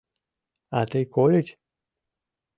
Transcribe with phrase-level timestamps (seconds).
[0.79, 1.47] —А тый кольыч?